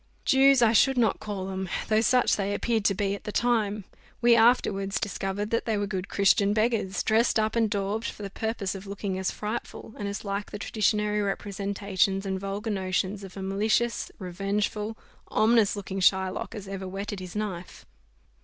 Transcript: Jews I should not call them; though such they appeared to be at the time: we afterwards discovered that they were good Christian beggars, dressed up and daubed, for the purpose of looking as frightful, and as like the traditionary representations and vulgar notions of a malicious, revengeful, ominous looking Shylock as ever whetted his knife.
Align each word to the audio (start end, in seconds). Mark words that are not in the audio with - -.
Jews 0.25 0.63
I 0.63 0.73
should 0.73 0.97
not 0.97 1.19
call 1.19 1.45
them; 1.45 1.69
though 1.87 2.01
such 2.01 2.35
they 2.35 2.55
appeared 2.55 2.85
to 2.85 2.95
be 2.95 3.13
at 3.13 3.23
the 3.23 3.31
time: 3.31 3.83
we 4.19 4.35
afterwards 4.35 4.99
discovered 4.99 5.51
that 5.51 5.65
they 5.65 5.77
were 5.77 5.85
good 5.85 6.07
Christian 6.09 6.55
beggars, 6.55 7.03
dressed 7.03 7.37
up 7.39 7.55
and 7.55 7.69
daubed, 7.69 8.05
for 8.07 8.23
the 8.23 8.31
purpose 8.31 8.73
of 8.73 8.87
looking 8.87 9.19
as 9.19 9.29
frightful, 9.29 9.93
and 9.99 10.07
as 10.07 10.25
like 10.25 10.49
the 10.49 10.57
traditionary 10.57 11.21
representations 11.21 12.25
and 12.25 12.39
vulgar 12.39 12.71
notions 12.71 13.23
of 13.23 13.37
a 13.37 13.43
malicious, 13.43 14.11
revengeful, 14.17 14.97
ominous 15.27 15.75
looking 15.75 15.99
Shylock 15.99 16.55
as 16.55 16.67
ever 16.67 16.87
whetted 16.87 17.19
his 17.19 17.35
knife. 17.35 17.85